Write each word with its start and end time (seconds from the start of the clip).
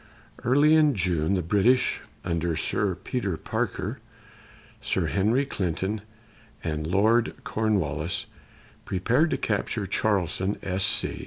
Early 0.43 0.73
in 0.73 0.95
June, 0.95 1.35
the 1.35 1.43
British, 1.43 2.01
under 2.25 2.55
Sir 2.55 2.95
Peter 2.95 3.37
Parker, 3.37 3.99
Sir 4.81 5.05
Henry 5.05 5.45
Clinton, 5.45 6.01
and 6.63 6.87
Lord 6.87 7.35
Cornwallis, 7.43 8.25
prepared 8.83 9.29
to 9.29 9.37
capture 9.37 9.85
Charleston, 9.85 10.57
S. 10.63 10.83
C. 10.83 11.19